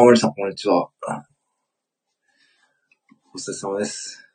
[0.00, 0.88] あ、森さん、こんにちは。
[3.34, 4.26] お疲れ様です。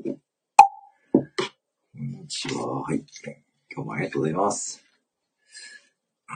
[0.00, 0.10] こ
[1.98, 2.82] んにちは。
[2.82, 3.04] はい。
[3.68, 4.86] 今日もありがとうございます。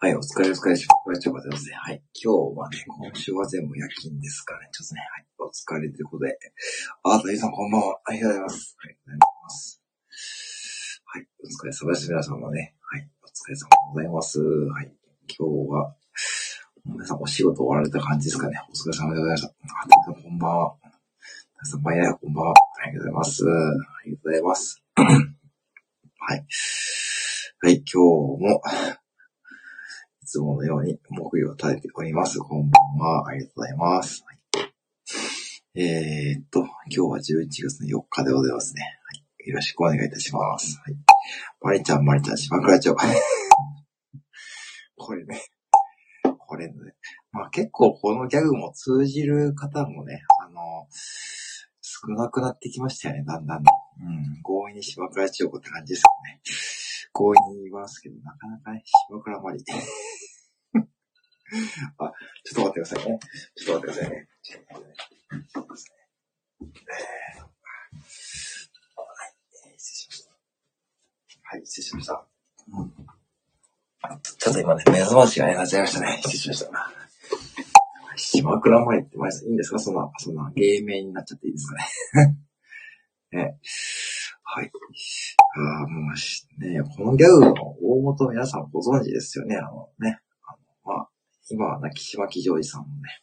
[0.00, 1.30] はい、お疲れお疲れしました。
[1.30, 1.70] お疲れ様です。
[1.70, 2.02] はい。
[2.14, 4.70] 今日はね、今週は全部夜勤ですからね。
[4.72, 5.26] ちょっとね、はい。
[5.40, 6.38] お疲れということで。
[7.02, 8.00] あ、大さんこんばんは。
[8.06, 8.76] ありがとうございます。
[8.82, 9.82] ありがとうございます。
[11.04, 11.28] はい。
[11.38, 12.08] お疲れ様です。
[12.08, 12.74] 皆さんもね。
[13.32, 14.40] お疲れ様でございます。
[14.40, 14.92] はい。
[15.38, 15.94] 今日は、
[16.84, 18.60] 皆さんお仕事終わられた感じですかね。
[18.68, 19.48] お疲れ様でございました。
[19.48, 19.52] あ、
[19.86, 20.74] 皆さんこんばんは。
[20.82, 22.54] 皆さん、毎夜こんばんは。
[22.84, 23.44] ありがとうございます。
[23.44, 23.48] あ
[24.04, 24.82] りがとうございます。
[24.94, 26.46] はい。
[27.62, 28.62] はい、今日も、
[30.22, 32.38] いつものように木曜を立てております。
[32.38, 33.28] こんばんは。
[33.28, 34.24] ありがとうございます。
[34.26, 38.82] はい、えー、っと、今日は11月の4日でございますね。
[38.82, 38.88] は
[39.46, 39.48] い。
[39.48, 40.78] よろしくお願いいたします。
[40.84, 41.11] はい。
[41.60, 42.94] まりちゃん、まりちゃん、島倉町。
[44.96, 45.42] これね、
[46.38, 46.74] これね、
[47.32, 50.86] まあ結構このギャグも通じる方もね、あの、
[51.80, 53.70] 少なくなってきましたよね、だんだんね。
[54.00, 56.40] うん、強引に島倉千代子って感じですよね。
[57.14, 59.64] 強引に言いますけど、なかなかね、島倉まり。
[61.98, 62.12] あ、
[62.44, 63.18] ちょっと待ってくださいね。
[63.56, 64.28] ちょっと待ってくださいね。
[64.42, 66.02] ちょっと待ってくださいね。
[66.62, 67.48] えーは
[69.26, 69.34] い、
[69.68, 70.30] えー失礼しました。
[71.42, 72.26] はい、失礼しました。
[72.68, 73.12] うん
[74.22, 76.20] ちょっと今ね、目覚ましがね、なっちゃいましたね。
[76.24, 76.90] 失礼しました。
[78.16, 79.78] 島倉まりって、まあいいんですか？
[79.78, 81.74] そんな、そんな芸名になっちゃっていいですか
[82.26, 82.36] ね？
[83.44, 83.58] ね。
[84.44, 84.70] はい。
[85.56, 89.56] あーもうしね、このギャグの大元皆さんご存知ですよね。
[89.56, 90.20] あのね。
[90.46, 91.08] あのまあ、
[91.50, 93.22] 今は亡き島木ジョージさんもね。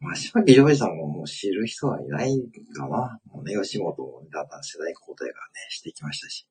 [0.00, 2.36] まあ、島木ジョージさんももう知る人はいない
[2.76, 3.20] かな。
[3.26, 6.48] もうね、吉本もだんだん世代交代がね、してきましたし。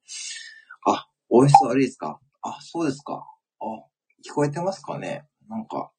[0.88, 2.19] あ、音質悪いですか？
[2.41, 3.28] あ、そうですか。
[3.61, 3.85] あ、
[4.27, 5.27] 聞こえてますかね？
[5.47, 5.91] なんか、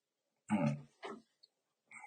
[0.50, 0.58] うん。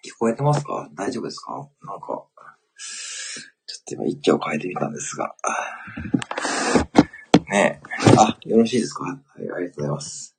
[0.03, 0.89] 聞こえてますか？
[0.93, 1.69] 大丈夫ですか？
[1.83, 5.35] なんか、ちょっと今一挙変えてみたんですが。
[7.49, 7.87] ねえ。
[8.19, 9.05] あ、よろしいですか？
[9.05, 10.35] はい、ありがとうございます。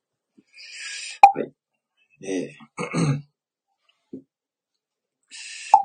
[1.34, 1.52] はい。
[2.22, 2.56] ええ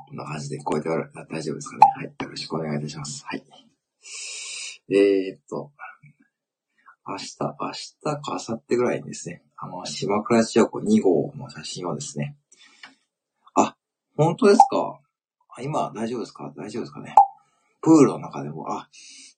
[0.07, 1.81] こんな感じで聞こえておら大丈夫ですかね？
[1.95, 2.05] はい。
[2.05, 3.23] よろしくお願いいたします。
[3.25, 3.43] はい。
[4.93, 5.71] えー、っと、
[7.07, 12.38] 明日、明日か明後日ぐらいにですね、あの、島倉千代子2号の写真をですね、
[13.56, 13.75] あ、
[14.16, 15.00] 本当ですか？
[15.61, 16.53] 今、大丈夫ですか？
[16.56, 17.16] 大丈夫ですかね？
[17.81, 18.88] プールの中でも、あ、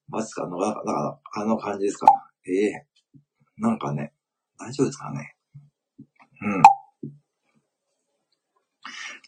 [0.09, 2.07] マジか、あの、だから、あの感じですか？
[2.45, 2.85] ええ。
[3.57, 4.13] なんかね、
[4.59, 5.35] 大丈夫ですかね？
[6.41, 6.61] うん。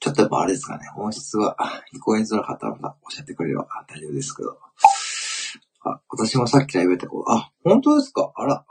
[0.01, 4.59] ちょっとやっぱあれですかね、本質は、あ聞こえづらかったらまたおっしゃってくれれば大丈夫ですけど。
[5.87, 8.31] あ、私もさっきライブやったこと、あ、本当ですか？
[8.35, 8.65] あら。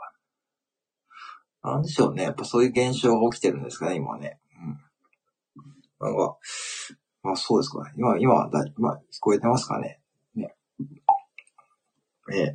[1.63, 2.23] なんでしょうね。
[2.23, 4.39] やっぱそういう現象が起きてるんですかね、今はね。
[4.61, 4.77] うん。
[5.99, 6.37] なんか、
[7.23, 7.93] まあそうですかね。
[7.97, 9.99] 今、今だ、今、聞こえてますかね？
[10.35, 10.55] ね。
[12.31, 12.53] ええ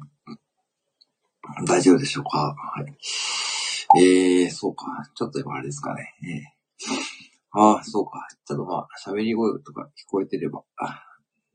[1.66, 2.54] 大丈夫でしょうか？
[2.54, 4.00] はい。
[4.00, 4.84] ええそうか。
[5.14, 6.14] ちょっと今あれですかね。
[6.22, 6.44] ええ
[7.52, 8.28] ああ、そうか。
[8.46, 10.62] ちょっとまあ、喋り声とか聞こえてれば、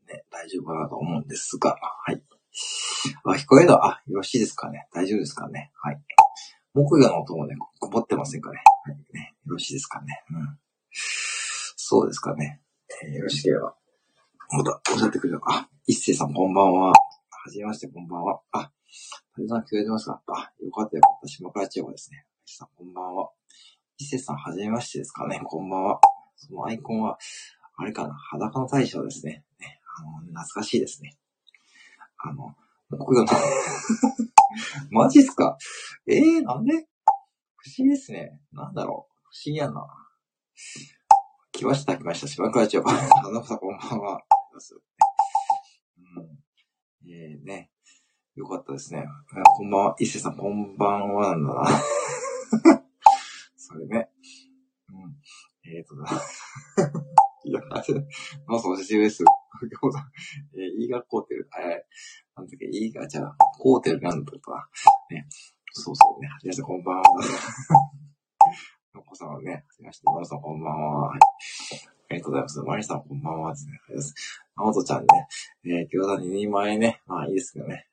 [0.06, 2.22] ね、大丈夫かなと思うんですが、はい。
[3.24, 3.84] あ、聞こえるの？
[3.84, 4.88] あ、よろしいですかね。
[4.92, 5.72] 大丈夫ですかね？
[5.74, 6.00] はい。
[6.74, 8.62] 木魚の音もね、こぼってませんかね？
[8.84, 8.96] はい。
[9.12, 10.24] ね、よろしいですかね？
[10.30, 10.58] うん。
[10.90, 12.60] そうですかね？
[13.04, 13.74] えーよろしければ、
[14.50, 15.46] またおっしゃってくれれば。
[15.50, 16.90] あ、一星さんこんばんは。
[16.90, 16.94] は
[17.50, 18.40] じめまして、こんばんは。
[18.52, 18.72] あ、
[19.36, 20.22] 谷さん聞こえてますか？
[20.28, 21.28] あ、よかったよかった。
[21.28, 22.24] 島倉千代子ですね。
[22.46, 23.30] 一星さんこんばんは。
[23.98, 25.40] 一星さんはじめましてですかね？
[25.44, 26.00] こんばんは。
[26.36, 27.18] そのアイコンは、
[27.76, 28.14] あれかな？
[28.14, 29.44] 裸の大将ですね。
[29.60, 31.16] ねあの、懐かしいですね。
[32.28, 32.54] あの、
[32.90, 33.28] 木魚の、
[34.90, 35.56] マジっすか？
[36.08, 36.72] ええー、なんで？
[37.56, 38.40] 不思議ですね。
[38.52, 39.12] なんだろう。
[39.30, 39.86] 不思議やな。
[41.52, 42.26] 来ました、来ました。
[42.28, 42.90] 島倉千代子。
[42.90, 44.22] あのさん、こんばんは。
[45.98, 47.10] うん。
[47.10, 47.70] えー、ね。
[48.34, 49.06] よかったですね。
[49.56, 49.96] こんばんは。
[49.98, 51.66] 伊勢さん、こんばんはなんだな。
[53.56, 54.10] それね。
[54.90, 55.16] うん。
[55.70, 56.06] えーとな。
[57.46, 58.04] いや、まず、
[58.48, 59.22] お久しぶりです。
[60.54, 61.48] えー、いいがこうてる。
[61.60, 64.68] えー、なんだっけ、いいが、じゃあ、こうてるなんだとか。
[65.10, 65.28] ね。
[65.70, 66.26] そうそうね。
[66.26, 67.02] はじめまして、こんばんは。
[68.94, 71.08] のこさんはね、はじめまして、まるさんこんばんは。
[71.10, 71.20] はい
[72.08, 72.60] ありがとうございます。
[72.62, 73.72] マリさんこんばんはですね。
[73.72, 74.42] ありがとうございます。
[74.56, 75.06] なおとちゃんね、
[75.64, 77.02] えー、餃子2人前ね。
[77.06, 77.88] まあいいですけどね。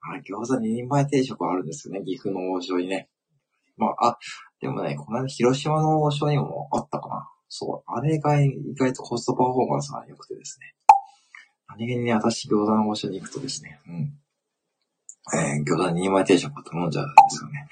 [0.00, 2.02] あ、餃子2人前定食あるんですよね。
[2.04, 3.08] 岐阜の王将にね。
[3.76, 4.18] まあ、あ、
[4.60, 7.28] でもね、この間広島の王将にもあったかな。
[7.50, 7.90] そう。
[7.92, 10.72] あれが意外とコストパフォーマンスが良くてですね。
[11.68, 14.12] 何気にね、私餃子の王将に行くとですね、うん。
[15.34, 17.68] えー、餃子2人前定食頼んじゃうんですよね。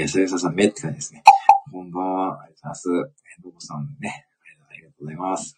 [0.00, 1.22] えー、それささん、めって感じですね。
[1.70, 2.42] こんばんは。
[2.42, 3.12] ありがとうございます。
[3.36, 4.26] えー、どこさんね、
[4.70, 5.56] ありがとうございます。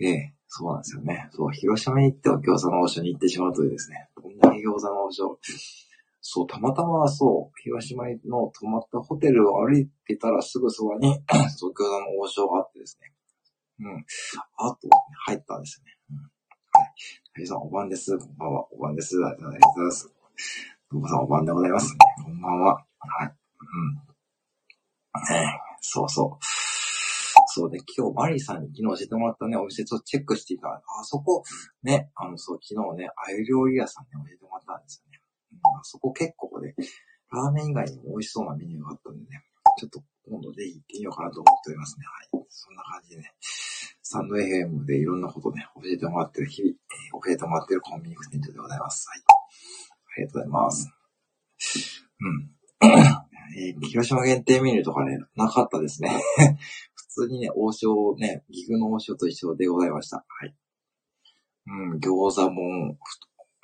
[0.00, 1.28] ええー、そうなんですよね。
[1.30, 4.08] そう、広島に行っては餃子の王将に行ってしまうというですね。
[4.20, 5.38] どんだけ餃子の王将。
[6.20, 11.18] そう、たまたまそう、広島の泊まったホテルを歩いてたらすぐそばに
[11.56, 13.12] そう、餃子の王将があってですね。
[13.80, 14.04] うん。
[14.56, 14.78] あと、
[15.26, 15.98] 入ったんですよね。
[16.10, 16.16] うん。
[16.16, 17.40] はい。
[17.40, 18.18] はい、さん、お晩です。
[18.18, 18.66] こんばんは。
[18.72, 19.16] お晩です。
[19.16, 20.14] ありがとうございます。
[20.90, 21.96] どうもさん、お晩でございます。
[22.24, 22.74] こんばんは。
[22.74, 23.26] はい。
[23.26, 23.94] うん。
[23.94, 24.02] ね
[25.30, 26.44] えそうそう。
[27.52, 31.42] そうで、今日マリーさんに昨日教えてもらったね、お店ちょっとチェックしていたらあそこ、
[31.82, 35.09] ね、あの、そう、昨日ね、あゆ料理屋さんに教えてもらったんですよね。
[35.82, 36.74] そこ結構ね、
[37.32, 39.44] ラーメン以外にも美味しそうなメニューがあったんでね、
[39.78, 42.04] ちょっと今度ぜひ行ってみようかなと思っておりますね。
[42.32, 42.44] はい。
[42.48, 43.32] そんな感じでね、
[44.02, 49.08] スタンド FM でいろんなことね、教えてもらってる、日々、えー、教えてもらってるコンビニ店長でございます。
[49.08, 49.20] はい。
[49.20, 50.90] ありがとうございます。
[52.20, 52.50] うん。
[53.56, 56.10] えー、広島限定メニューとかね、なかったですね。
[56.94, 60.24] 普通にね、王将ね、岐阜の王将と一緒でございました。
[60.28, 60.54] はい。
[61.66, 62.96] うん、餃子も、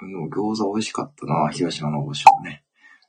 [0.00, 2.64] うん、餃子美味しかったな、広島の王将ね。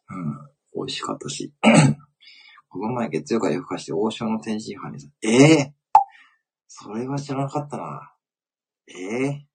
[0.09, 0.37] うん、
[0.75, 1.53] 美味しかったし。
[2.69, 5.99] この前月曜から夜更かして王将の天津飯にさ、ええー、
[6.67, 8.13] それは知らなかったな。
[8.87, 9.47] ええ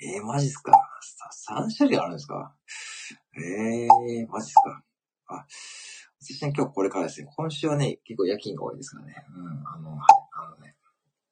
[0.00, 0.72] ー、えー、マジっすか
[1.50, 2.54] ?3 種類あるんですか
[3.36, 4.82] ええー、マジっすか
[5.26, 5.46] あ、
[6.20, 9.14] 私ね、今日これからですね、今週はね、結構夜勤が多いですからね。
[9.36, 10.00] うん、あの、はい、
[10.32, 10.74] あのね、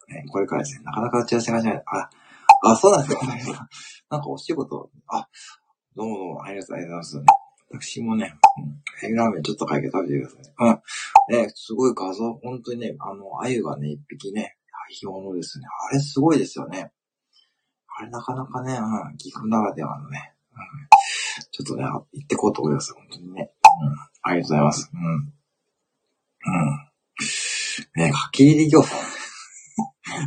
[0.09, 1.83] ねこれからですね、なかなか打ち合わせがしない。
[1.87, 2.11] あ、
[2.63, 3.21] あ、そうなんです
[3.53, 3.69] か。
[4.11, 5.29] なんかお仕事、あ、
[5.97, 7.21] どうもどうも、ありがとうございます。
[7.71, 8.35] 私もね、
[9.03, 10.43] うん、ラーメンちょっとかいて食べてください。
[11.33, 11.43] うん。
[11.45, 14.57] ね、すごい画像、本当にね、あの、鮎がね、一匹ね、
[14.91, 15.65] 干物ですね。
[15.91, 16.93] あれすごいですよね。
[17.99, 20.59] あれなかなかね、うん、岐阜ならではのね、うん、
[21.51, 22.93] ちょっとね、行ってこうと思います。
[22.95, 23.51] 本当にね。
[23.83, 23.97] うん。
[24.23, 24.91] ありがとうございます。
[24.93, 25.05] うん。
[25.05, 25.09] う
[28.01, 28.03] ん。
[28.05, 28.89] ね、かき入り餃子。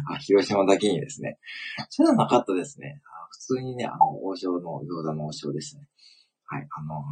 [0.09, 1.37] あ、広島だけにですね。
[1.89, 3.01] そういうのはなかったですね。
[3.31, 5.87] 普通にね、あの、王将の餃子の王将でしたね。
[6.45, 7.03] はい、あの、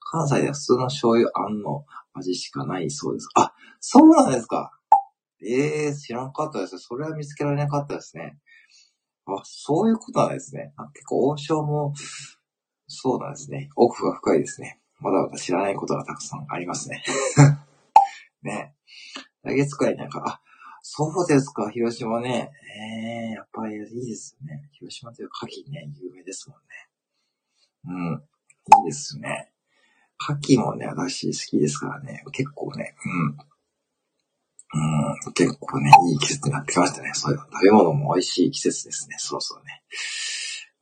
[0.00, 3.28] 関西では普通の醤油あんの味しかないそうです。
[3.34, 4.72] あ、そうなんですか。
[5.44, 6.78] ええー、知らなかったです。
[6.78, 8.38] それは見つけられなかったですね。
[9.26, 10.72] あ、そういうことなんですね。
[10.94, 11.94] 結構王将も、
[12.86, 13.70] そうなんですね。
[13.76, 14.80] 奥が深いですね。
[15.00, 17.02] まだまだ知らないことがたくさんありますね。
[18.42, 18.74] ね。
[19.42, 20.40] 来月くらいなんか、あ、
[20.82, 22.50] そうですか、広島ね。
[22.76, 24.68] ええー、やっぱりいいですね。
[24.72, 26.88] 広島という牡蠣ね、有名ですもんね。
[27.86, 28.22] うん。
[28.82, 29.52] いいですね。
[30.18, 32.24] 牡蠣もね、私好きですからね。
[32.32, 33.36] 結構ね、うん。
[34.74, 37.10] うん、結構ね、いい季節になってきましたね。
[37.14, 39.16] そういう食べ物も美味しい季節ですね。
[39.18, 39.82] そうそうね。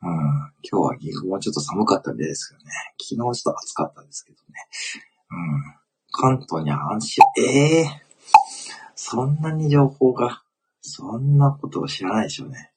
[0.03, 0.11] うん。
[0.63, 2.71] 今日は岐阜もちょっと寒かったんですけどね。
[2.99, 4.43] 昨日ちょっと暑かったんですけどね。
[5.31, 5.81] うん。
[6.13, 8.10] 関東に安心、ええー、
[9.13, 10.41] そんなに情報が、
[10.83, 12.71] そんなことを知らないでしょうね。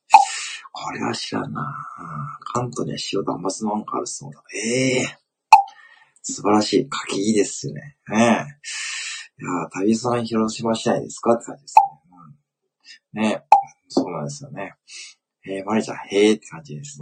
[0.71, 1.75] これは知らんな、
[2.55, 4.43] 関東には塩と甘酢のがあるそうだ。
[4.51, 5.07] ええー、
[6.23, 6.89] 素晴らしい。
[6.89, 7.97] 柿いいですよね。
[8.09, 8.47] ね
[9.39, 9.43] え。
[9.43, 12.19] いや旅さん広島市内ですかって感じですね。
[13.13, 13.43] うん、ね
[13.89, 14.73] そうなんですよね。
[15.45, 16.99] えー、マリちゃん、へーって感じです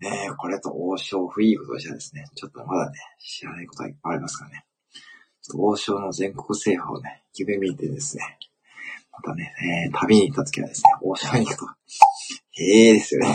[0.00, 0.10] ね。
[0.10, 4.64] ねこれと王将フリークとしてはですね、ちょっとまだね、知らないことがいっぱいありますからね。
[5.42, 8.38] ちょっと王将の全国制覇をね、夢見てですね、
[9.16, 9.54] またね、
[9.86, 11.66] えー、旅に行った時はですね、王将に行くと、
[12.52, 13.28] へーですよね。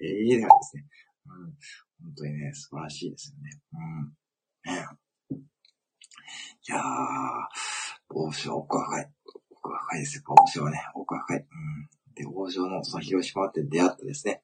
[0.00, 0.86] へーって感じですね。
[1.26, 1.56] うん。
[2.02, 3.60] 本当にね、素晴らしいですよね。
[3.72, 4.74] うん。
[4.74, 4.86] ね
[6.68, 6.82] いやー、
[8.10, 9.12] 王将奥が深い。
[9.50, 10.24] 奥が深いですよ。
[10.28, 11.38] 王将はね、奥が深い。
[11.38, 11.88] うん。
[12.14, 14.42] で、王将のその広島って出会ってですね、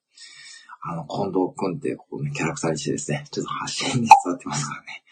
[0.81, 5.03] あの、近藤くんってここね、キャラクターにしてですね、ちょっと発信に伝わってますからね。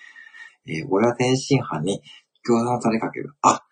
[0.67, 2.01] えー、俺は天津飯に
[2.47, 3.33] 餃子のタレかける。
[3.41, 3.63] あ、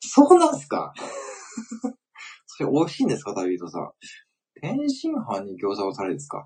[0.00, 0.92] そうなんすか？
[2.46, 3.90] それ美味しいんですか、ダビードさん。
[4.60, 6.44] 天津飯に餃子のタレですか？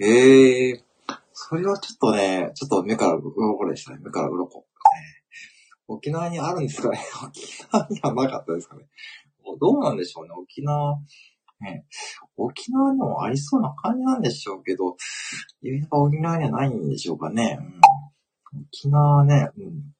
[0.00, 3.98] ええー、それはちょっとね、ちょっと目から鱗でしたね。
[4.02, 4.64] 目から鱗。
[5.88, 6.98] 沖縄にあるんですかね？
[7.26, 8.84] 沖縄にはなかったですかね？
[9.60, 10.98] どうなんでしょうね、沖縄。
[11.60, 11.86] ね、
[12.36, 14.96] 沖縄にもありそうな感じなんでしょうけど、
[15.62, 17.58] やっぱ沖縄にはないんでしょうかね？
[18.52, 19.92] うん、沖縄ね、うん。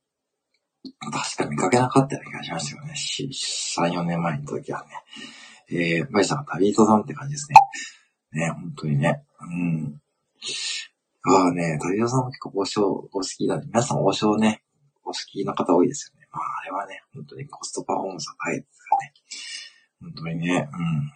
[1.00, 2.95] 確か見かけなかったような気がしますよね。
[3.95, 4.88] 3、4年前の時はね。
[5.71, 7.57] えー、バイさん、旅人さんって感じですね。
[8.40, 9.25] ね、本当にね。
[9.40, 10.00] うん。
[11.25, 13.66] ああね、旅人さんも結構王将お好きだね。
[13.66, 14.62] 皆さん王将ね、
[15.04, 16.26] お好きな方多いですよね。
[16.33, 19.14] まあ、あれはね、本当にコストパフォーマンスが高いですからね。
[20.00, 21.12] 本当にね、うん。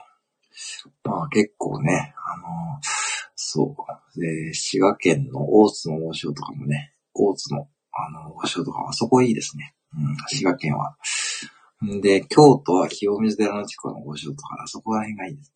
[1.05, 2.83] まあ結構ね、あのー、
[3.35, 3.75] そ
[4.17, 4.21] う。
[4.21, 9.75] で、滋賀県の大津の王将とかもね、大津の、あの、王将とか、あそこいいですね。
[9.95, 10.97] うん、滋賀県は。
[11.85, 15.53] んで、京都は清水寺の地区の王将とか、あそこら辺がいいです。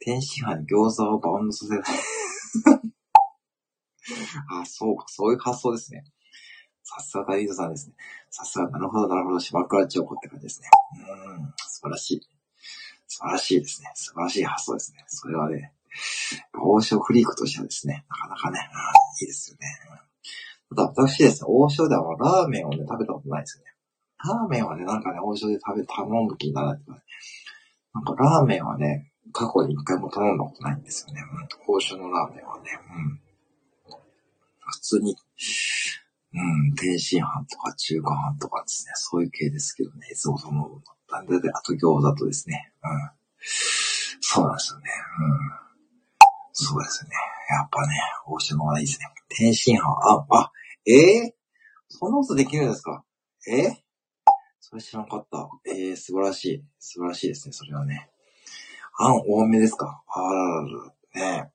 [0.00, 1.82] 天津飯に餃子をバウンドさせる。
[4.50, 6.04] あ、そうか、そういう発想ですね。
[6.82, 7.94] さすがダリードさんですね。
[8.30, 10.68] さすが、なるほど、なるほど、島倉千代子って感じですね。
[10.96, 12.20] うん、素晴らしい。
[13.06, 13.90] 素晴らしいですね。
[13.94, 15.04] 素晴らしい発想ですね。
[15.06, 15.72] それはね、
[16.60, 19.66] 王将フリークとしてはですね、なかなかね、うん、いいですよね。
[20.74, 23.70] 私ですね、王将ではラーメンをね、食べたことないですよね。
[24.24, 27.02] ラーメンはね、なんかね、王将で食べ、頼む気にならないとかね。
[27.94, 31.22] なんかラーメンはね、過去に一回も頼んだことないんですよね。
[31.68, 31.74] うん。
[31.74, 32.62] 王将のラーメンはね、
[32.96, 33.20] うん。
[34.60, 35.16] 普通に、
[36.34, 43.10] うん、天津飯とか中華飯とかですね、そういう系ですけどね、いつもその、なんで、あと餃子とですね、うん。
[44.20, 45.62] そうなんですよね、うん。
[46.52, 47.10] そうですね。
[47.50, 47.88] やっぱね、
[48.26, 49.06] 王将の方がいいですね。
[49.28, 50.52] 天津飯、あ、あ、
[50.86, 51.32] えー、
[51.88, 53.04] そんなことできるんですか？
[53.48, 53.74] えー、
[54.60, 55.48] それ知らなかった。
[55.66, 56.64] えー、素晴らしい。
[56.78, 58.10] 素晴らしいですね、それはね。
[58.98, 60.02] あん多めですか？
[60.06, 60.62] あらら
[61.14, 61.50] ら、ね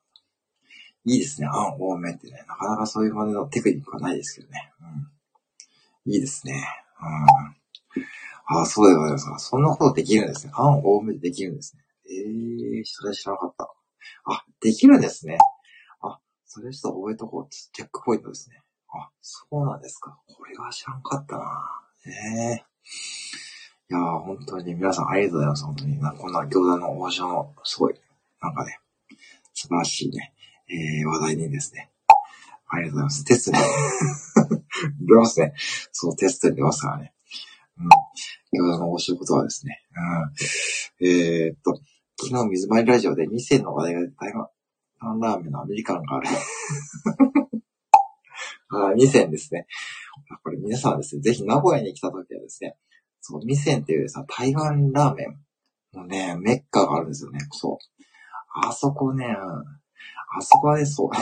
[1.05, 2.43] いいですね、あん多めってね。
[2.47, 4.71] なかなかそういうまでのテクニックはないですけどね。
[6.05, 6.11] うん。
[6.11, 6.67] いいですね。
[7.01, 8.57] うん。
[8.57, 9.39] ああ、そうでございますか。
[9.39, 10.53] そんなことできるんですね。
[10.55, 11.83] あん多めでできるんですね。
[12.09, 12.13] え
[12.77, 13.69] えー、それ知らなかった。
[14.25, 15.37] あ、できるんですね。
[16.01, 17.47] あ、それちょっと覚えとこう。
[17.49, 18.61] チェックポイントですね。
[18.93, 20.17] あ、そうなんですか。
[20.27, 21.43] これは知らんかったな
[22.05, 25.65] ええー、いやー、本当に皆さんありがとうございます。
[25.65, 25.99] 本当に。
[25.99, 27.95] なこんな餃子の王将の、すごい、
[28.41, 28.79] なんかね、
[29.53, 30.33] 素晴らしいね、
[30.69, 31.91] えー、話題にですね。
[32.69, 33.25] ありがとうございます。
[33.25, 33.57] テストに
[35.07, 35.53] 出ますね。
[35.91, 37.13] そう、テストに出ますからね。
[37.79, 37.87] うん。
[37.87, 39.81] 餃子の王将ことはですね。
[41.01, 41.07] うん。
[41.07, 41.79] えー、っと、
[42.19, 46.27] 昨日水前ラジオで2世の話題が出た台湾ラーメンのアメリカンがある。
[48.69, 49.67] あ2世ですね。
[50.43, 52.75] これ皆さんですね、ぜひ名古屋に来た時はですね、
[53.21, 55.37] そう、2世っていうさ、台湾ラーメン
[55.93, 57.39] のね、メッカがあるんですよね。
[57.51, 57.77] そう。
[58.53, 61.09] あそこね、あそこはね、そう。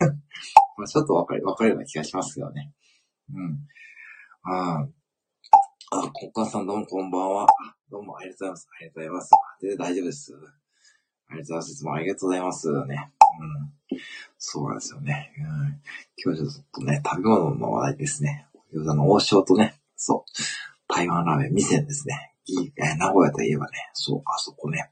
[0.76, 2.72] まあちょっとわかる、わかるような気がしますけどね。
[3.34, 3.58] うん。
[4.42, 4.86] あ
[5.92, 7.46] あ、コッカさんどうもこんばんは。
[7.90, 8.68] どうもありがとうございます。
[8.70, 9.30] ありがとうございます。
[9.60, 10.34] で、大丈夫です。
[10.34, 10.54] ありがと
[11.34, 11.72] うございます。
[11.72, 13.12] いつもありがとうございますね。
[13.40, 13.98] うん。
[14.38, 15.32] そうなんですよね。
[15.38, 15.80] うん、
[16.16, 18.46] 今日ちょっとね、食べ物の話題ですね。
[18.72, 20.92] 餃子の王将とね、そう。
[20.92, 22.34] 台湾ラーメン店ですね。
[22.46, 24.90] いい、え名古屋といえばね、そう、あそこね。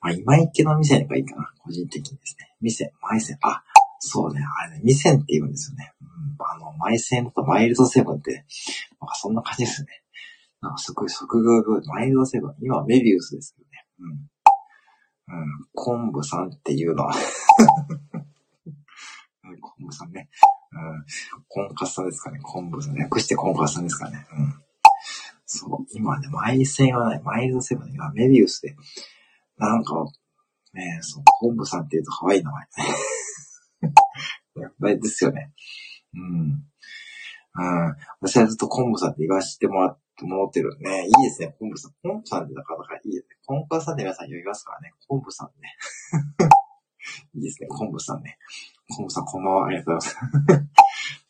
[0.00, 1.52] まあ、今池の店がいいかな。
[1.62, 2.54] 個人的にですね。
[2.60, 3.62] 店、マイセン、あ、
[3.98, 5.92] そうね、あれね、店って言うんですよね。
[6.00, 8.44] うん、あの、マイセンとマイルドセブンって、
[9.00, 9.88] なんかそんな感じですね。
[10.60, 12.54] なんかすごい、職業、マイルドセブン。
[12.60, 13.86] 今メビウスですけどね。
[14.00, 14.31] うん。
[15.32, 15.66] うん。
[15.72, 17.14] 昆布さんっていうのは
[19.60, 20.28] 昆布さんね。
[20.72, 21.04] うん。
[21.48, 22.38] コンカスさんですかね。
[22.42, 22.94] 昆布さん。
[22.94, 24.26] 略してコンカスさんですかね。
[24.32, 24.54] うん。
[25.44, 25.86] そう。
[25.92, 27.22] 今ね、マイセンはない。
[27.22, 27.92] マイルセブン。
[27.92, 28.74] 今、メビウスで。
[29.58, 30.06] なんか、
[30.72, 32.66] ねそう、昆布さんって言うと可愛い名前。
[34.62, 35.52] やっぱりですよね。
[36.14, 36.64] うん。
[37.54, 37.96] うん。
[38.20, 41.06] 私はずっと昆布さんって言わせてもらっと思ってるね。
[41.06, 41.92] いいですね、昆布さん。
[42.02, 43.36] 昆布さんってなかなかいいですね。
[43.46, 44.92] 昆布さんって皆さん呼びますからね。
[45.08, 45.76] 昆布さんね。
[47.34, 48.38] いいですね、昆布さんね。
[48.96, 49.66] 昆布さんこんばんは。
[49.66, 50.14] ありがとうござい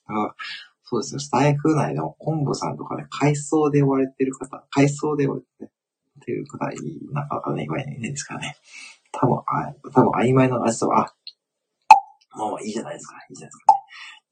[0.08, 0.62] ます。
[0.92, 5.70] そうですね、スタイフ内でも昆布さんとかね、海藻で呼ばれてる方、海藻で呼ばれ
[6.20, 8.56] てる方いい、なかなかね、言わないですからね。
[9.10, 11.14] 多分、あ、多分曖昧な味とは、あ、
[12.36, 13.16] まあまあいいじゃないですか。
[13.30, 13.71] いいじゃないですか。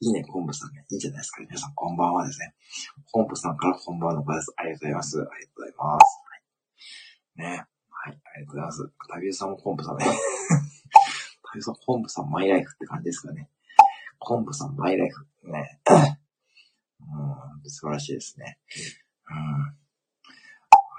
[0.02, 0.86] いいね、昆布さんね。
[0.90, 1.42] いいじゃないですか。
[1.42, 2.54] 皆さん、こんばんはですね。
[3.12, 4.54] 昆布さんからこんばんはの声です。
[4.56, 5.18] ありがとうございます。
[5.18, 6.22] ありがとうございます。
[7.36, 7.50] はい。
[7.50, 7.66] ね。
[7.90, 8.12] はい。
[8.12, 8.92] ありがとうございます。
[9.10, 10.06] 旅ビさんも昆布さんね。
[11.52, 13.50] 旅ビさん、昆布さんマイライフって感じですかね。
[14.18, 15.26] 昆布さんマイライフ。
[15.44, 15.80] ね。
[17.00, 18.58] うん、素晴らしいですね。
[19.28, 19.80] うん。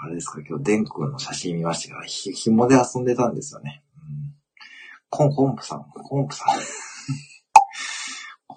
[0.03, 3.83] あれですか、今日、デン君の写真見ましたから、ひ、紐で遊んでたんですよね。
[3.97, 4.35] うん。
[5.09, 6.90] コン、コンプさん、コンプさん。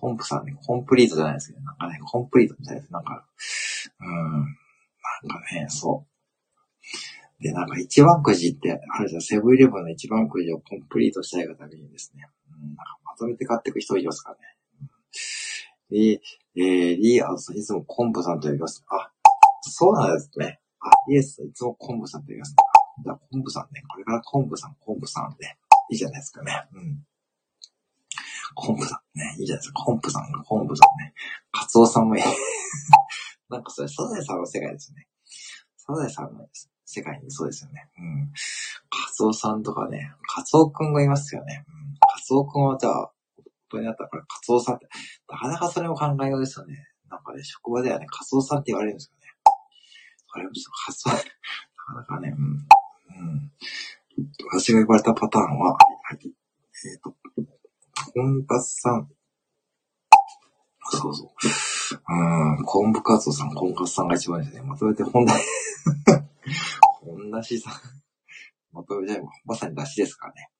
[0.04, 2.92] コンプさんね、コンプリートじゃないですけど、なんかね、コンプリートみたいです。
[2.92, 3.25] なんか、
[4.00, 6.04] うん、なんかね、そ
[7.40, 7.42] う。
[7.42, 14.42] で、なんか一番くじって、あるじゃ、セブンイレブンの一番くじをコンプリートしたいがためにですね、うん、なんかまとめて買っていく人いますからね。
[15.88, 16.20] で、
[16.54, 18.84] えー、リーアウトいつもコンプさんと呼びます。
[18.88, 19.11] あ、
[19.62, 20.61] そうなんですね。
[20.80, 22.54] あ、 Yes、いつもコンプさんと呼びます。
[23.02, 25.46] じゃあコンプさんね、これからコンプさん、コンプさんで、
[25.88, 26.68] いいじゃないですかね。
[26.75, 27.06] うん。
[28.54, 29.37] コンプさんね。
[29.38, 29.82] いいじゃないですか。
[29.84, 31.14] コンプさんがコンプさんね。
[31.52, 32.23] カツオさんもいい。
[33.50, 35.08] なんかそれ、サザエさんの世界ですよね。
[35.76, 36.49] サザエさんの
[36.84, 37.88] 世界にそうですよね。
[37.99, 38.32] うん。
[38.90, 41.64] カツオさんとかね、カツオくんがいますよね。
[41.68, 41.94] うん。
[42.00, 43.12] カツオくんはじゃあ、大
[43.68, 44.88] 人になったらカツオさんって、
[45.28, 46.88] なかなかそれも考えようですよね。
[47.11, 49.25] なんかね、職場ではね、カツオさんって言われるんですよね。
[50.32, 52.44] それもちょっと発想、なかなかね、うん。
[52.44, 53.52] うん。
[54.50, 55.78] 私が言われたパターンは、は
[56.18, 57.14] い、えっ、ー、と、
[58.14, 59.08] 婚活さん。
[60.90, 61.30] そうそう。
[62.08, 64.62] うん、昆布カツオさん、婚活さんが一番ですね。
[64.62, 65.40] まとめて本題。
[67.02, 67.74] 本出しさん。
[68.72, 70.50] まとめて、まさに出しですからね。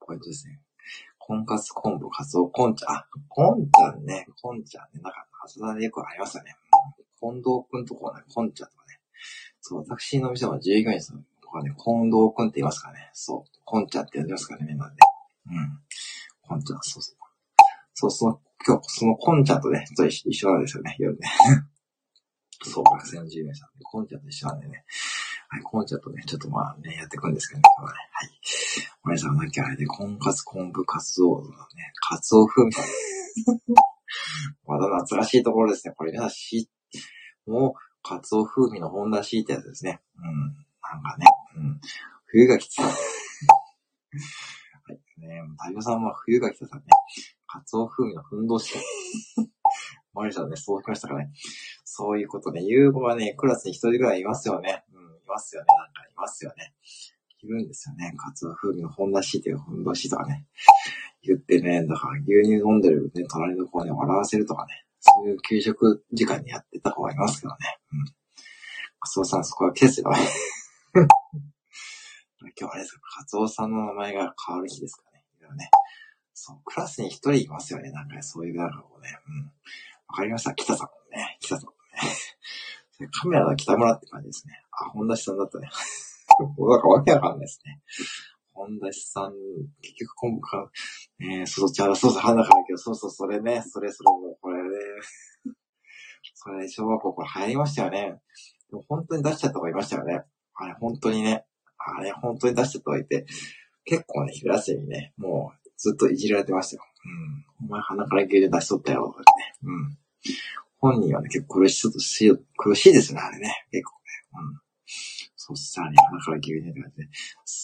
[0.00, 0.60] ポイントですね。
[1.18, 2.94] 婚活、昆布、カツオ、コンちゃん。
[2.96, 4.26] あ、コンちゃんね。
[4.42, 5.00] コンちゃんね。
[5.02, 6.56] なんか、朝田でよくありましたね。
[7.20, 9.00] 近藤くんとこはね、コンちゃんとかね。
[9.60, 13.10] そう、私の店は従業員さんとかね、近藤くんって言いますからね。
[13.12, 13.50] そう。
[13.64, 14.96] コンちゃんって呼んでますからね、みんなで。
[15.46, 15.80] うん。
[16.50, 17.16] コンちゃん、そうそう。
[17.94, 21.28] そうその、今日、そのコンちゃんとね、と一緒なんですよね、夜ね。
[22.66, 24.84] そう、学生の従業員さん、コンちゃんと一緒なんでね。
[25.48, 27.98] はい、コンちゃんとね、ちょっとまあね、やっていくんですけどね、今日はね。
[28.12, 28.30] はい。
[29.04, 32.76] 皆さん、なきゃあれで、婚活、昆布、カツオ、ね、カツオ風味。
[34.66, 35.94] まだ懐かしいところですね。
[35.96, 36.68] これ皆さん知、
[37.46, 40.00] もう、カツオ風味の本田シーってやつですね。
[40.16, 40.56] うん。
[40.82, 41.26] なんかね、
[41.56, 41.80] うん。
[42.26, 42.82] 冬が来た。
[42.82, 42.92] はい。
[45.30, 46.82] ね、太陽さんは冬が来たさね。
[47.46, 48.74] カツオ風味の奮闘し。
[50.12, 51.30] マリさんね、そうきましたかね。
[51.84, 52.62] そういうことね。
[52.64, 54.84] 優子がね、クラスに一人ぐらいいますよね。
[54.92, 55.66] うん、いますよね。
[55.68, 56.74] なんかいますよね。
[57.42, 58.12] いるんですよね。
[58.16, 60.46] カツオ風味の本田シーっていう奮闘しとかね。
[61.22, 64.84] 言ってね、だから牛乳飲んでるね、隣の子をね、笑わせるとかね。
[65.00, 67.78] そういう給食時間にやってた子がいますけどね。
[67.92, 68.04] うん。
[68.98, 70.16] カツオさん、そこは季節だね。
[72.58, 75.09] 今日あれですか、カツオさんの名前が変わる日ですか？
[75.54, 75.64] ね。
[75.64, 75.70] ね
[76.34, 77.90] そう、クラスに一人いますよね。
[77.90, 79.18] なんかそういう、なんかこうね。
[79.28, 79.44] うん。
[80.08, 80.54] わかりました。
[80.54, 81.36] 北さんね。
[81.40, 83.06] 北さんね。
[83.20, 84.62] カメラの北村って感じですね。
[84.72, 85.68] あ、本田さんだったね。
[86.40, 87.80] なんかわけわかんないですね。
[88.52, 89.32] 本田さん、
[89.80, 90.70] 結局今部か、
[91.20, 94.68] えー、そうちゃう、そうそう、花からけど、そうそう、それね、それ、それもう、これね。
[96.34, 98.20] それ、小学校これ流行りましたよね。
[98.70, 100.24] でも本当に出しちゃった方がいましたよね。
[100.54, 101.46] あれ、本当にね。
[101.78, 103.26] あれ、本当に出しちゃった方がいて、
[103.84, 106.82] 結構ね、昼休みね、もう、ずっといじられてましたよ。
[107.60, 107.66] うん。
[107.66, 109.26] お前鼻から牛乳出しとったよ、とかね。
[109.62, 109.98] うん。
[110.78, 113.66] 本人はね、結構苦しそうとし、苦しいですね、あれね。
[113.70, 114.48] 結構ね。
[114.50, 114.60] うん。
[115.36, 117.08] そしたらね、鼻から牛乳って感じで。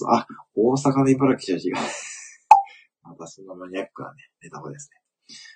[0.08, 1.80] あ、大阪の茨城女子が
[3.02, 5.00] またそんなマニアックなね、ネタバですね。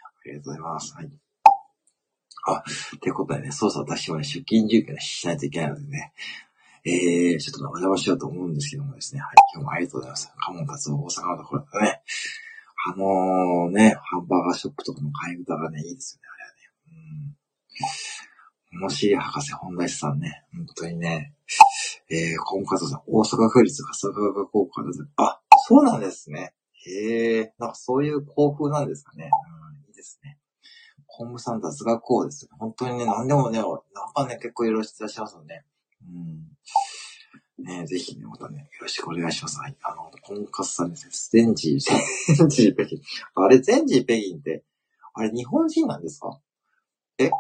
[0.05, 0.95] ありがとうございます。
[0.95, 1.11] はい。
[2.47, 2.63] あ、
[2.97, 6.13] ってことでね、そうそう、私はね、出勤準備、しないといけないのでね、
[6.85, 10.33] えー、ちょっと、お邪魔しようと思うんですけどもですね、はい、今日もありがとうございます。
[10.39, 12.03] カモンカツオ大阪のところだね、
[12.87, 18.01] あのー、ね、ハンバーガーショップとかの替え歌がね、いいですよね、あれはね。
[18.73, 18.81] うん。
[18.81, 21.35] もし博士本田さんね、本当にね、
[22.09, 26.55] えー、コンカツさん、大阪府立笠岡高校から、あ、そうなんですね。
[26.87, 29.29] へえ、なんかそういう校風なんですかね。
[29.85, 30.39] うん、いいですね。
[31.07, 32.49] コンブさん雑学校です。
[32.59, 33.69] 本当にね、何でもね、なん
[34.15, 35.65] かね、結構いろいろしてらっしゃいますよね。
[36.07, 37.65] うん。
[37.65, 39.59] ねぜひね、またね、よろしくお願いします。
[39.59, 39.77] はい。
[39.83, 41.43] あの、コンカツさんですね。
[41.43, 41.81] ゼンジー、
[42.35, 43.03] ゼンジー北京。
[43.35, 44.65] あれ、ゼンジー北京って、
[45.13, 46.41] あれ、日本人なんですか？
[47.19, 47.31] え？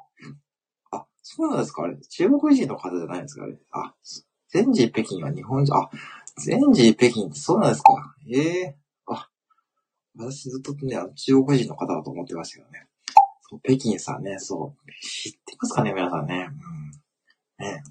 [0.90, 1.84] あ、そうなんですか？
[1.84, 3.44] あれ、中国人の方じゃないんですか？
[3.44, 3.56] あれ。
[3.70, 3.94] あ、
[4.48, 5.88] ゼンジー北京は日本人、あ、
[6.36, 8.14] ゼンジー北京ってそうなんですか？
[8.30, 9.30] ええー、あ、
[10.16, 12.88] 私ずっとね、中国人の方だと思ってましたけどね。
[13.48, 16.50] そう、北京さんね、そう、知ってますかね、皆さんね。
[17.58, 17.66] うん。
[17.66, 17.82] ね。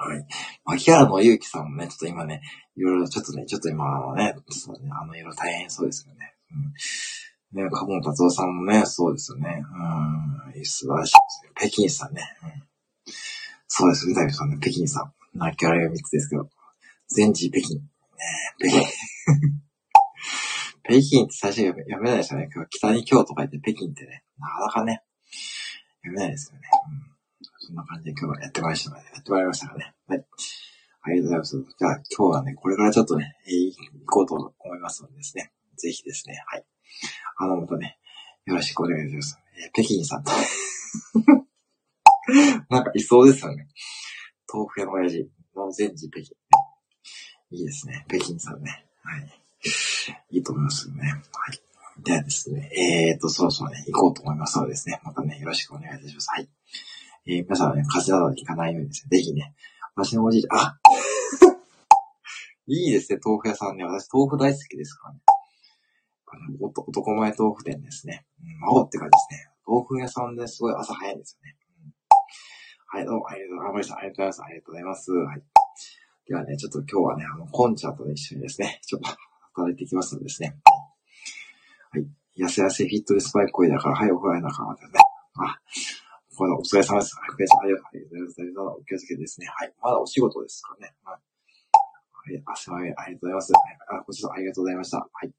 [0.00, 0.26] はい。
[0.64, 2.40] 牧原のゆうきさんもね、ちょっと今ね、
[2.76, 6.34] いろいろちょっとね、ちょっと今はね、そうね、あの、いろいろ大変そうですよね。
[7.54, 7.64] うん。
[7.64, 9.62] ね、かもたつおさんもね、そうですよね。
[10.56, 10.64] うん。
[10.64, 11.50] 素晴らしいですね。
[11.56, 12.22] 北京さんね。
[12.42, 12.68] うん
[13.68, 15.12] そうです、三谷さんね、北京さん。
[15.38, 16.48] 泣き笑いが3つですけど。
[17.08, 17.76] 全治北京。
[17.76, 17.82] ね
[18.58, 18.86] 北京。
[20.82, 22.48] 北京って最初読め読めないですよね。
[22.70, 25.02] 北に京と書いて北京ってね、なかなかね、
[26.02, 26.66] 読めないですよね。
[26.88, 27.07] うん、
[27.68, 29.04] そんな感じで今日はやってまいりましたね。
[29.12, 29.94] やってまいりましたからね。
[30.08, 30.24] はい。
[31.02, 31.62] ありがとうございます。
[31.78, 33.74] じゃあ今日はね、これからちょっとね、えー、
[34.06, 35.52] 行こうと思いますのでですね。
[35.76, 36.64] ぜひですね、はい。
[37.36, 37.98] あの、またね、
[38.46, 39.38] よろしくお願いします。
[39.62, 40.32] えー、北京さんと
[42.70, 43.68] なんかいそうですよね。
[44.50, 46.34] 豆腐屋の親父の全治北京。
[47.50, 48.06] いいですね。
[48.08, 48.86] 北京さんね。
[49.02, 49.30] はい。
[50.30, 51.02] いいと思いますね。
[51.02, 51.08] は
[51.52, 51.60] い。
[52.02, 52.70] ではですね、
[53.12, 56.28] えーと、そろそろね、行こうと思いますのでですね、またね、よろしくお願いいたします。
[56.30, 56.48] はい。
[57.30, 59.52] えー、皆さんね、風邪などひかないようにですね、ぜひね、
[59.94, 60.78] 私のおじいちゃん、あ
[62.66, 63.84] いいですね、豆腐屋さんね。
[63.84, 65.20] 私、豆腐大好きですからね。
[66.60, 68.24] 男前豆腐店ですね。
[68.40, 69.52] うん、魔王って感じですね。
[69.66, 71.56] 豆腐屋さんですごい朝早いんですよね。
[72.86, 73.98] はい、どうもありがとうございました。
[73.98, 74.42] ありがとうございます。
[74.42, 75.12] ありがとうございます。
[75.12, 75.42] はい。
[76.28, 79.08] ではね、ちょっと今日はね、あの、コンチャートで一緒にですね、ちょっと
[79.52, 80.56] 働いていきますのでですね。
[81.92, 82.10] はいはい。
[82.40, 84.92] やせやせフィットネスバイク声だから、はい、お風呂やなかったね。
[85.40, 85.60] あ、
[86.38, 87.16] このお疲れ様です。
[87.16, 88.40] はい、お疲れ様ありがとうございます。
[88.78, 89.48] お気をつけてですね。
[89.48, 89.72] はい。
[89.82, 90.94] まだお仕事ですからね。
[91.02, 91.20] はい。
[92.32, 93.52] はい、あ、すません、ありがとうございます。
[93.90, 94.98] あ、ごちそうありがとうございました。
[94.98, 95.32] はい。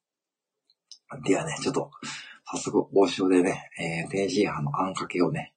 [1.24, 1.90] ではね、ちょっと、
[2.44, 5.54] 早速、王将でね、えー、天津飯のあんかけをね、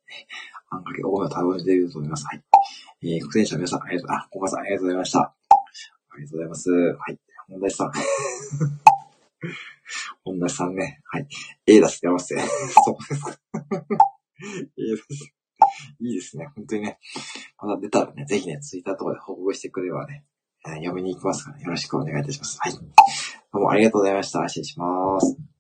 [0.71, 2.25] あんかけ多めを食べていると思います。
[2.25, 2.45] はい。
[3.03, 5.19] えー、副店長の皆さん、ありがとう、あ、小川さんありがとうございました。
[5.19, 5.35] あ
[6.19, 6.71] りがとうございます。
[6.71, 7.19] はい。
[7.49, 7.91] 本田さん。
[10.23, 11.01] 本田さんね。
[11.07, 11.27] はい。
[11.67, 12.45] A 出してますね。
[12.85, 13.17] そうで。
[13.17, 13.41] す。
[16.01, 16.49] いいですね。
[16.57, 16.99] 本当にね。
[17.59, 20.25] また出たらね、ぜひね、ツイッターとかで報告してくれればね、
[20.67, 21.65] えー、読みに行きますからね。
[21.65, 22.59] よろしくお願いいたします。
[22.61, 22.73] はい。
[22.73, 22.79] ど
[23.55, 24.49] うもありがとうございました。
[24.49, 25.52] 失礼します。